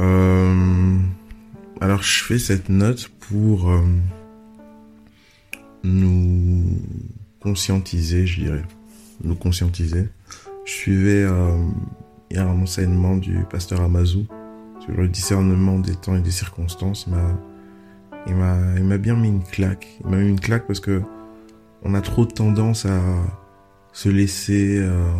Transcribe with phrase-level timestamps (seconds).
[0.00, 0.98] Euh,
[1.80, 3.80] alors je fais cette note pour euh,
[5.84, 6.64] nous
[7.40, 8.64] conscientiser, je dirais.
[9.22, 10.08] Nous conscientiser.
[10.64, 11.26] Je suivais
[12.30, 14.26] hier un enseignement du pasteur Amazou
[14.80, 17.06] sur le discernement des temps et des circonstances.
[18.26, 19.86] Il m'a bien mis une claque.
[20.04, 21.02] Il m'a mis une claque parce que
[21.82, 23.00] on a trop tendance à
[23.92, 25.10] se laisser euh,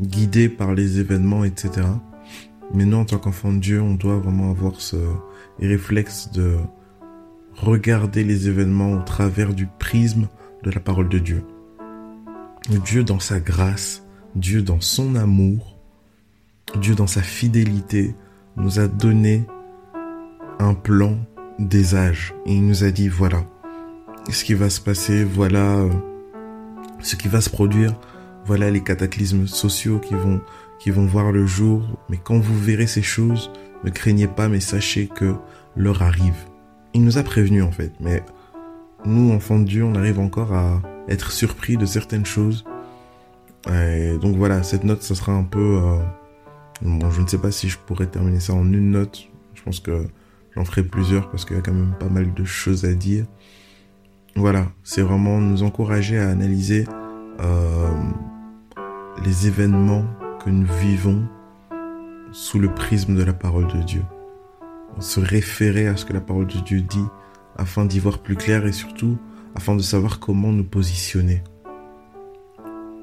[0.00, 1.86] guider par les événements, etc.
[2.74, 4.96] Mais nous, en tant qu'enfants de Dieu, on doit vraiment avoir ce
[5.60, 6.56] réflexe de
[7.56, 10.28] regarder les événements au travers du prisme
[10.62, 11.44] de la parole de Dieu.
[12.84, 15.78] Dieu dans sa grâce, Dieu dans son amour,
[16.80, 18.14] Dieu dans sa fidélité
[18.56, 19.44] nous a donné
[20.58, 21.18] un plan
[21.58, 22.34] des âges.
[22.46, 23.44] Et il nous a dit, voilà
[24.30, 25.90] ce qui va se passer, voilà euh,
[27.00, 27.94] ce qui va se produire,
[28.44, 30.40] voilà les cataclysmes sociaux qui vont,
[30.82, 31.82] qui vont voir le jour.
[32.08, 33.52] Mais quand vous verrez ces choses,
[33.84, 35.34] ne craignez pas, mais sachez que
[35.76, 36.36] l'heure arrive.
[36.94, 38.22] Il nous a prévenu en fait, mais
[39.04, 42.64] nous, enfants de Dieu, on arrive encore à être surpris de certaines choses.
[43.72, 45.80] Et donc voilà, cette note, ça sera un peu...
[45.82, 45.98] Euh,
[46.82, 49.28] bon, je ne sais pas si je pourrais terminer ça en une note.
[49.54, 50.06] Je pense que
[50.54, 53.24] J'en ferai plusieurs parce qu'il y a quand même pas mal de choses à dire.
[54.36, 56.86] Voilà, c'est vraiment nous encourager à analyser
[57.40, 57.88] euh,
[59.24, 60.04] les événements
[60.44, 61.22] que nous vivons
[62.32, 64.02] sous le prisme de la parole de Dieu.
[64.98, 67.04] Se référer à ce que la parole de Dieu dit
[67.56, 69.18] afin d'y voir plus clair et surtout
[69.54, 71.44] afin de savoir comment nous positionner.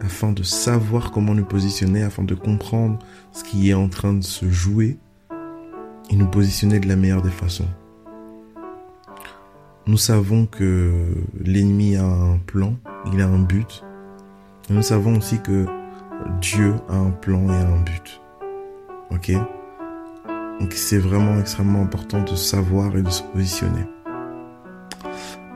[0.01, 2.99] Afin de savoir comment nous positionner, afin de comprendre
[3.31, 4.97] ce qui est en train de se jouer
[6.09, 7.67] et nous positionner de la meilleure des façons.
[9.87, 10.91] Nous savons que
[11.39, 12.75] l'ennemi a un plan,
[13.13, 13.83] il a un but.
[14.69, 15.65] Et nous savons aussi que
[16.41, 18.21] Dieu a un plan et un but.
[19.11, 19.31] Ok?
[20.59, 23.85] Donc c'est vraiment extrêmement important de savoir et de se positionner.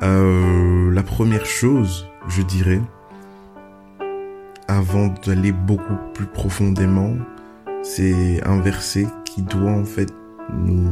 [0.01, 2.81] Euh, la première chose, je dirais,
[4.67, 7.15] avant d'aller beaucoup plus profondément,
[7.81, 10.13] c'est un verset qui doit en fait
[10.53, 10.89] nous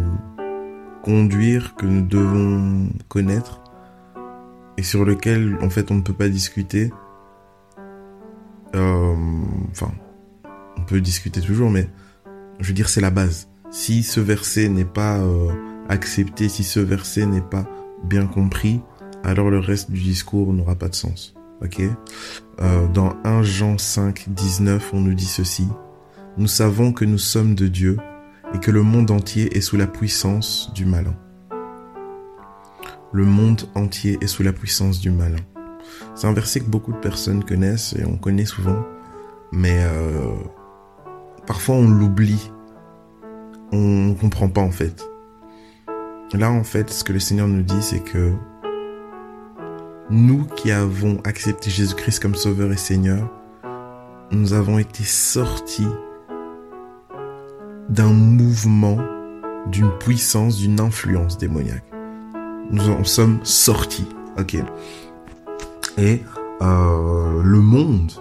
[1.02, 3.62] conduire, que nous devons connaître
[4.78, 6.92] et sur lequel en fait on ne peut pas discuter.
[8.76, 9.16] Euh,
[9.72, 9.92] enfin,
[10.78, 11.90] on peut discuter toujours, mais
[12.60, 13.50] je veux dire c'est la base.
[13.70, 15.52] Si ce verset n'est pas euh,
[15.90, 17.66] accepté, si ce verset n'est pas
[18.04, 18.82] bien compris,
[19.24, 21.36] alors le reste du discours n'aura pas de sens.
[21.64, 21.82] Ok?
[22.62, 25.68] Euh, Dans 1 Jean 5, 19, on nous dit ceci.
[26.38, 27.98] Nous savons que nous sommes de Dieu
[28.54, 31.16] et que le monde entier est sous la puissance du malin.
[33.14, 35.38] Le monde entier est sous la puissance du malin.
[36.16, 38.84] C'est un verset que beaucoup de personnes connaissent et on connaît souvent,
[39.52, 40.34] mais euh,
[41.48, 42.52] parfois on l'oublie.
[43.72, 45.08] On ne comprend pas en fait.
[46.34, 48.32] Là en fait, ce que le Seigneur nous dit, c'est que
[50.10, 53.30] nous qui avons accepté Jésus-Christ comme Sauveur et Seigneur,
[54.32, 55.88] nous avons été sortis
[57.90, 58.98] d'un mouvement,
[59.68, 61.84] d'une puissance, d'une influence démoniaque.
[62.72, 64.08] Nous en sommes sortis,
[64.40, 64.58] ok
[65.98, 66.22] Et
[66.62, 68.12] euh, le monde,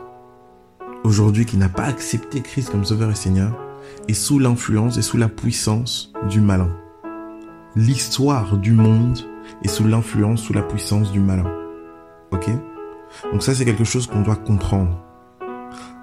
[1.05, 3.53] aujourd'hui, qui n'a pas accepté Christ comme Sauveur et Seigneur,
[4.09, 6.71] est sous l'influence et sous la puissance du malin.
[7.77, 9.19] L'histoire du monde
[9.63, 11.47] est sous l'influence, sous la puissance du malin.
[12.33, 12.49] Ok?
[13.33, 14.99] Donc ça, c'est quelque chose qu'on doit comprendre.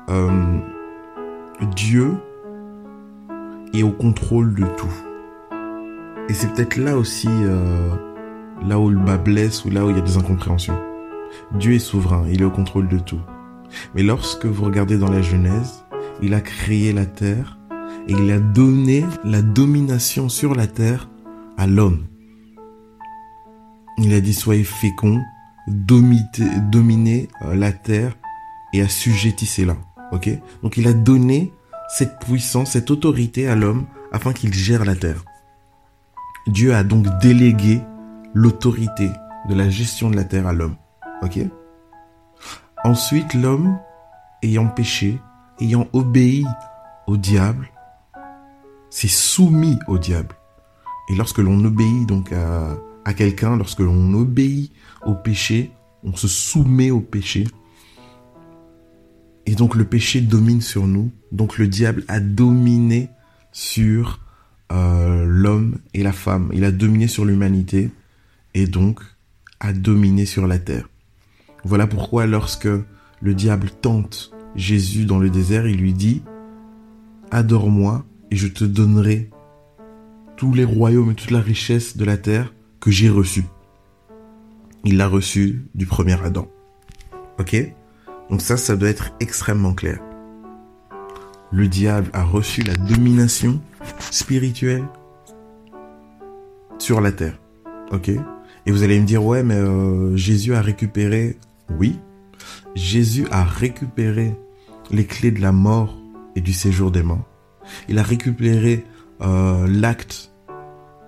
[0.10, 0.60] Euh,
[1.76, 2.14] Dieu
[3.74, 4.94] et au contrôle de tout.
[6.30, 7.90] Et c'est peut-être là aussi, euh,
[8.66, 10.78] là où le bas blesse ou là où il y a des incompréhensions.
[11.54, 13.22] Dieu est souverain, il est au contrôle de tout.
[13.96, 15.86] Mais lorsque vous regardez dans la Genèse,
[16.22, 17.58] il a créé la terre
[18.08, 21.10] et il a donné la domination sur la terre
[21.58, 22.06] à l'homme.
[23.98, 25.22] Il a dit soyez féconds,
[25.68, 28.16] dominez, euh, la terre
[28.74, 29.76] et assujettissez-la.
[30.12, 30.30] Ok?
[30.64, 31.52] Donc il a donné
[31.90, 35.26] cette puissance, cette autorité à l'homme afin qu'il gère la terre.
[36.48, 37.82] Dieu a donc délégué
[38.34, 39.10] l'autorité
[39.50, 40.76] de la gestion de la terre à l'homme.
[41.22, 41.40] Ok
[42.84, 43.80] Ensuite, l'homme,
[44.44, 45.20] ayant péché,
[45.60, 46.46] ayant obéi
[47.08, 47.70] au diable,
[48.90, 50.36] s'est soumis au diable.
[51.10, 54.72] Et lorsque l'on obéit donc à, quelqu'un, lorsque l'on obéit
[55.06, 55.72] au péché,
[56.04, 57.46] on se soumet au péché.
[59.46, 61.12] Et donc le péché domine sur nous.
[61.32, 63.10] Donc le diable a dominé
[63.52, 64.20] sur
[64.72, 66.50] euh, l'homme et la femme.
[66.54, 67.90] Il a dominé sur l'humanité.
[68.54, 69.02] et donc
[69.60, 70.88] à dominer sur la terre.
[71.68, 72.70] Voilà pourquoi lorsque
[73.22, 76.24] le diable tente Jésus dans le désert, il lui dit,
[77.30, 79.30] Adore-moi et je te donnerai
[80.38, 83.44] tous les royaumes et toute la richesse de la terre que j'ai reçus.
[84.86, 86.48] Il l'a reçu du premier Adam.
[87.38, 87.58] Ok?
[88.30, 90.00] Donc ça, ça doit être extrêmement clair.
[91.52, 93.60] Le diable a reçu la domination
[94.00, 94.86] spirituelle
[96.78, 97.38] sur la terre.
[97.92, 98.08] Ok?
[98.08, 101.38] Et vous allez me dire, ouais, mais euh, Jésus a récupéré...
[101.70, 102.00] Oui,
[102.76, 104.36] Jésus a récupéré
[104.92, 105.98] les clés de la mort
[106.36, 107.28] et du séjour des morts.
[107.90, 108.86] Il a récupéré
[109.22, 110.32] euh, l'acte,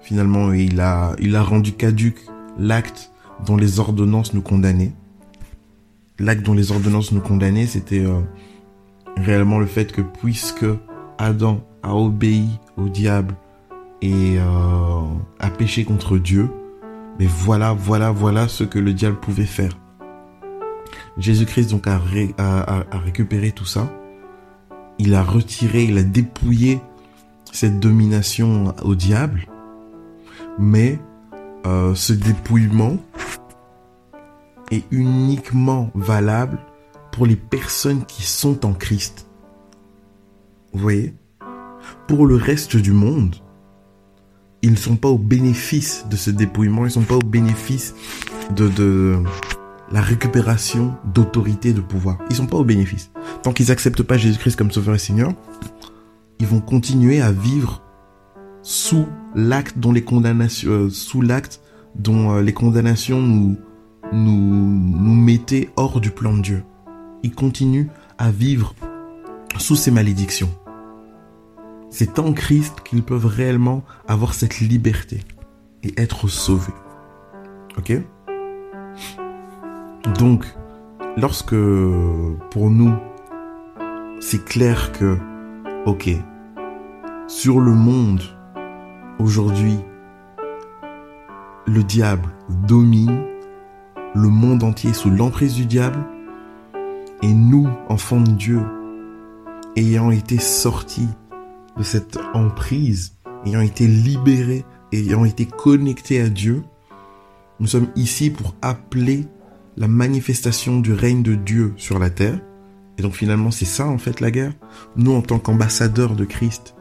[0.01, 2.19] finalement, il a, il a rendu caduque
[2.57, 3.11] l'acte
[3.45, 4.91] dont les ordonnances nous condamnaient.
[6.19, 8.19] L'acte dont les ordonnances nous condamnaient, c'était euh,
[9.15, 10.65] réellement le fait que puisque
[11.17, 13.35] Adam a obéi au diable
[14.01, 15.01] et euh,
[15.39, 16.49] a péché contre Dieu,
[17.19, 19.77] mais voilà, voilà, voilà ce que le diable pouvait faire.
[21.19, 21.99] Jésus-Christ donc a,
[23.03, 23.91] récupéré tout ça.
[24.97, 26.81] Il a retiré, il a dépouillé
[27.51, 29.45] cette domination au diable.
[30.57, 30.99] Mais
[31.65, 32.97] euh, ce dépouillement
[34.71, 36.59] est uniquement valable
[37.11, 39.27] pour les personnes qui sont en Christ.
[40.73, 41.13] Vous voyez?
[42.07, 43.35] Pour le reste du monde,
[44.61, 47.95] ils ne sont pas au bénéfice de ce dépouillement, ils ne sont pas au bénéfice
[48.55, 49.23] de, de
[49.91, 52.17] la récupération d'autorité, de pouvoir.
[52.29, 53.11] Ils sont pas au bénéfice.
[53.43, 55.33] Tant qu'ils acceptent pas Jésus-Christ comme Sauveur et Seigneur,
[56.39, 57.81] ils vont continuer à vivre
[58.61, 61.61] sous l'acte dont les condamnations, euh, sous l'acte
[61.95, 63.57] dont euh, les condamnations nous,
[64.13, 66.63] nous, nous mettaient hors du plan de Dieu.
[67.23, 67.87] Ils continuent
[68.17, 68.75] à vivre
[69.57, 70.49] sous ces malédictions.
[71.89, 75.21] C'est en Christ qu'ils peuvent réellement avoir cette liberté
[75.83, 76.73] et être sauvés.
[77.77, 77.93] Ok?
[80.17, 80.45] Donc,
[81.17, 81.55] lorsque
[82.51, 82.93] pour nous,
[84.19, 85.17] c'est clair que,
[85.85, 86.09] ok,
[87.27, 88.21] sur le monde,
[89.19, 89.77] aujourd'hui,
[91.67, 92.29] le diable
[92.67, 93.23] domine,
[94.15, 96.03] le monde entier sous l'emprise du diable,
[97.21, 98.61] et nous, enfants de Dieu,
[99.75, 101.09] ayant été sortis
[101.77, 106.63] de cette emprise, ayant été libérés, ayant été connectés à Dieu,
[107.59, 109.27] nous sommes ici pour appeler
[109.79, 112.39] la manifestation du règne de Dieu sur la terre.
[112.97, 114.51] Et donc finalement, c'est ça en fait la guerre.
[114.97, 116.75] Nous, en tant qu'ambassadeurs de Christ,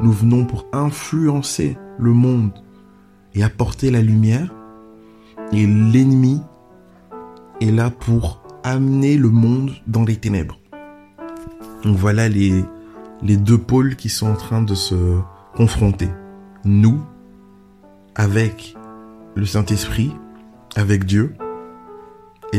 [0.00, 2.52] nous venons pour influencer le monde
[3.34, 4.54] et apporter la lumière.
[5.52, 6.40] Et l'ennemi
[7.60, 10.60] est là pour amener le monde dans les ténèbres.
[11.82, 12.64] Donc voilà les,
[13.20, 15.18] les deux pôles qui sont en train de se
[15.56, 16.08] confronter.
[16.64, 17.00] Nous,
[18.14, 18.76] avec
[19.34, 20.12] le Saint-Esprit,
[20.76, 21.34] avec Dieu,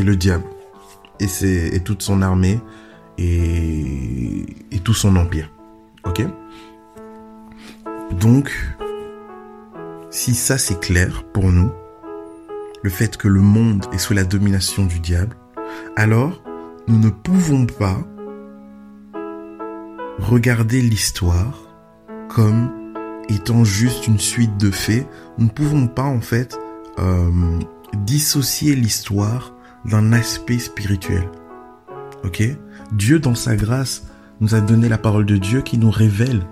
[0.02, 0.44] le diable.
[1.20, 2.60] Et, c'est, toute son armée,
[3.18, 5.50] et, et tout son empire.
[6.04, 6.22] Ok?
[8.20, 8.52] Donc,
[10.10, 11.70] si ça c'est clair pour nous,
[12.82, 15.36] le fait que le monde est sous la domination du diable,
[15.96, 16.42] alors
[16.88, 17.98] nous ne pouvons pas
[20.18, 21.58] regarder l'histoire
[22.28, 22.70] comme
[23.28, 25.06] étant juste une suite de faits.
[25.38, 26.58] Nous ne pouvons pas en fait
[26.98, 27.58] euh,
[28.04, 29.52] dissocier l'histoire
[29.88, 31.28] d'un aspect spirituel.
[32.24, 32.42] Ok?
[32.92, 34.06] Dieu dans sa grâce
[34.40, 36.42] nous a donné la parole de Dieu qui nous révèle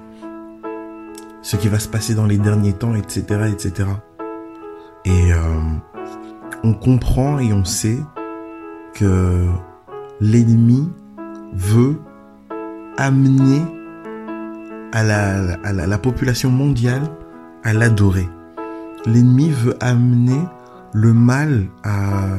[1.42, 3.88] ce qui va se passer dans les derniers temps, etc., etc.
[5.04, 5.38] Et euh,
[6.62, 7.98] on comprend et on sait
[8.94, 9.46] que
[10.20, 10.88] l'ennemi
[11.52, 11.98] veut
[12.96, 13.62] amener
[14.92, 17.02] à la, à la, population mondiale
[17.64, 18.28] à l'adorer.
[19.04, 20.40] L'ennemi veut amener
[20.92, 22.36] le mal à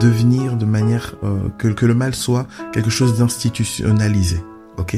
[0.00, 4.42] devenir de manière euh, que, que le mal soit quelque chose d'institutionnalisé.
[4.78, 4.96] Ok?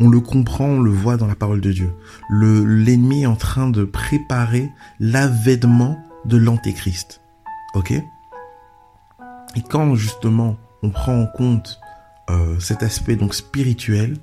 [0.00, 1.92] On le comprend, on le voit dans la parole de Dieu.
[2.28, 4.70] Le l'ennemi est en train de préparer
[5.00, 7.20] l'avènement de l'antéchrist.
[7.74, 7.92] Ok?
[9.56, 11.80] Et quand justement on prend en compte
[12.30, 14.18] euh, cet aspect donc spirituel,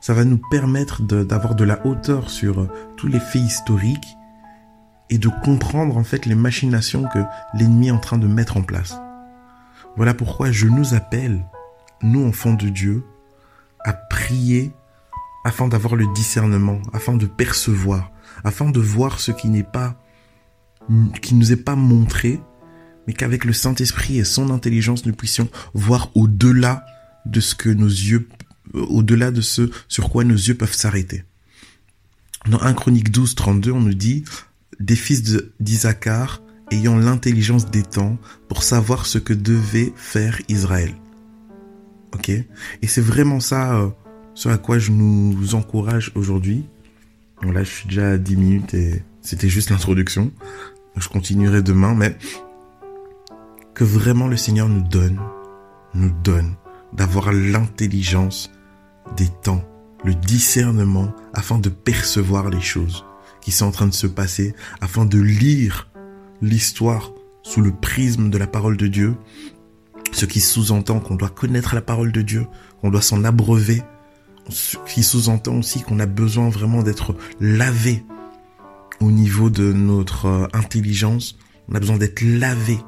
[0.00, 4.16] ça va nous permettre d'avoir de, la hauteur sur euh, tous les faits historiques
[5.10, 7.20] et de comprendre en fait les machinations que
[7.54, 9.00] l'ennemi est en train de mettre en place.
[9.96, 11.44] Voilà pourquoi je nous appelle,
[12.02, 13.04] nous enfants de Dieu,
[13.84, 14.72] à prier
[15.44, 18.10] afin d'avoir le discernement, afin de percevoir,
[18.44, 20.00] afin de voir ce qui n'est pas,
[21.20, 22.40] qui nous est pas montré,
[23.06, 26.86] mais qu'avec le Saint-Esprit et son intelligence, nous puissions voir au-delà
[27.26, 28.28] de ce que nos yeux,
[28.72, 31.24] au-delà de ce sur quoi nos yeux peuvent s'arrêter.
[32.46, 34.24] Dans 1 Chronique 12, 32, on nous dit,
[34.80, 35.22] des fils
[35.60, 38.16] d'Isaacar ayant l'intelligence des temps
[38.48, 40.94] pour savoir ce que devait faire Israël.
[42.14, 42.30] Ok?
[42.30, 43.88] Et c'est vraiment ça euh,
[44.34, 46.64] ce à quoi je nous encourage aujourd'hui.
[47.42, 50.32] là, je suis déjà à 10 minutes et c'était juste l'introduction.
[50.96, 52.16] Je continuerai demain, mais
[53.74, 55.20] que vraiment le Seigneur nous donne,
[55.94, 56.54] nous donne
[56.92, 58.50] d'avoir l'intelligence
[59.16, 59.64] des temps,
[60.04, 63.04] le discernement afin de percevoir les choses
[63.40, 65.88] qui sont en train de se passer, afin de lire
[66.42, 69.14] l'histoire sous le prisme de la parole de Dieu,
[70.12, 72.46] ce qui sous-entend qu'on doit connaître la parole de Dieu,
[72.80, 73.82] qu'on doit s'en abreuver,
[74.48, 78.04] ce qui sous-entend aussi qu'on a besoin vraiment d'être lavé
[79.00, 81.36] au niveau de notre euh, intelligence,
[81.68, 82.78] on a besoin d'être lavé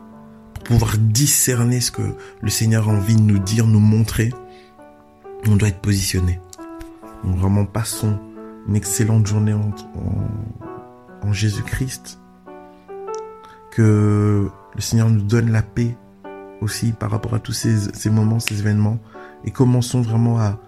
[0.55, 4.33] pour pouvoir discerner ce que le Seigneur a envie de nous dire, nous montrer.
[5.47, 6.41] On doit être positionné.
[7.25, 8.19] Donc vraiment passons
[8.69, 9.73] une excellente journée en,
[11.23, 12.21] en, Jésus-Christ.
[13.77, 15.97] Que le Seigneur nous donne la paix
[16.61, 18.99] aussi par rapport à tous ces, moments, ces événements.
[19.45, 20.59] Et commençons vraiment à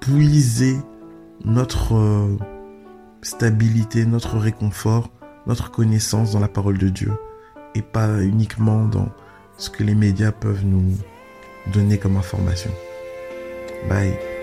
[0.00, 0.76] puiser
[1.44, 2.36] notre euh,
[3.22, 5.10] stabilité, notre réconfort,
[5.46, 7.12] notre connaissance dans la parole de Dieu.
[7.74, 9.08] Et pas uniquement dans
[9.58, 10.96] ce que les médias peuvent nous
[11.72, 12.70] donner comme information.
[13.88, 14.35] Bye.